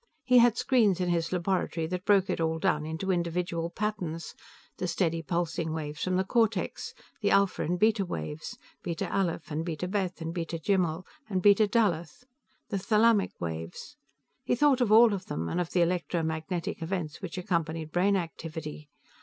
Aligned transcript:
He 0.23 0.39
had 0.39 0.57
screens 0.57 0.99
in 0.99 1.09
his 1.09 1.31
laboratory 1.31 1.85
that 1.85 2.05
broke 2.05 2.27
it 2.31 2.41
all 2.41 2.57
down 2.57 2.87
into 2.87 3.11
individual 3.11 3.69
patterns 3.69 4.33
the 4.79 4.87
steady 4.87 5.21
pulsing 5.21 5.73
waves 5.73 6.03
from 6.03 6.15
the 6.15 6.23
cortex, 6.23 6.95
the 7.21 7.29
alpha 7.29 7.61
and 7.61 7.77
beta 7.77 8.03
waves; 8.03 8.57
beta 8.81 9.07
aleph 9.15 9.51
and 9.51 9.63
beta 9.63 9.87
beth 9.87 10.19
and 10.19 10.33
beta 10.33 10.57
gimel 10.57 11.05
and 11.29 11.43
beta 11.43 11.67
daleth. 11.67 12.23
The 12.69 12.77
thalamic 12.79 13.39
waves. 13.39 13.95
He 14.43 14.55
thought 14.55 14.81
of 14.81 14.91
all 14.91 15.13
of 15.13 15.27
them, 15.27 15.47
and 15.47 15.61
of 15.61 15.69
the 15.69 15.83
electromagnetic 15.83 16.81
events 16.81 17.21
which 17.21 17.37
accompanied 17.37 17.91
brain 17.91 18.15
activity. 18.15 18.89